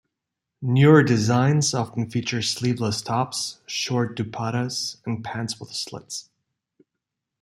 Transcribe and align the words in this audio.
Newer 0.63 1.03
designs 1.03 1.75
often 1.75 2.09
feature 2.09 2.41
sleeveless 2.41 3.03
tops, 3.03 3.59
short 3.67 4.17
dupattas, 4.17 4.97
and 5.05 5.23
pants 5.23 5.59
with 5.59 5.69
slits. 5.73 6.31